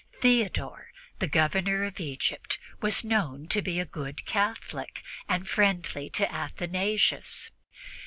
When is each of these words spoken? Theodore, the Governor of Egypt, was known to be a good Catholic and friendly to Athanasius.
Theodore, 0.19 0.87
the 1.19 1.27
Governor 1.27 1.83
of 1.85 1.99
Egypt, 1.99 2.57
was 2.81 3.03
known 3.03 3.47
to 3.49 3.61
be 3.61 3.79
a 3.79 3.85
good 3.85 4.25
Catholic 4.25 5.03
and 5.29 5.47
friendly 5.47 6.09
to 6.09 6.31
Athanasius. 6.33 7.51